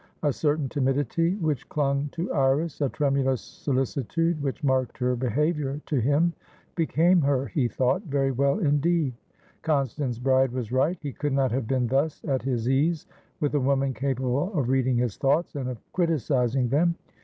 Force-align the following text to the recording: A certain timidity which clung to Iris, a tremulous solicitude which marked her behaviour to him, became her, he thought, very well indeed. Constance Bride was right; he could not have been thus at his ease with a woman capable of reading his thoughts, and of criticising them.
A 0.23 0.33
certain 0.33 0.67
timidity 0.67 1.35
which 1.35 1.69
clung 1.69 2.09
to 2.13 2.33
Iris, 2.33 2.81
a 2.81 2.89
tremulous 2.89 3.39
solicitude 3.39 4.41
which 4.41 4.63
marked 4.63 4.97
her 4.97 5.15
behaviour 5.15 5.79
to 5.85 5.99
him, 5.99 6.33
became 6.73 7.21
her, 7.21 7.45
he 7.45 7.67
thought, 7.67 8.01
very 8.07 8.31
well 8.31 8.57
indeed. 8.57 9.13
Constance 9.61 10.17
Bride 10.17 10.53
was 10.53 10.71
right; 10.71 10.97
he 11.03 11.11
could 11.13 11.33
not 11.33 11.51
have 11.51 11.67
been 11.67 11.85
thus 11.85 12.23
at 12.25 12.41
his 12.41 12.67
ease 12.67 13.05
with 13.39 13.53
a 13.53 13.59
woman 13.59 13.93
capable 13.93 14.51
of 14.57 14.69
reading 14.69 14.97
his 14.97 15.17
thoughts, 15.17 15.53
and 15.55 15.69
of 15.69 15.77
criticising 15.93 16.69
them. 16.69 16.95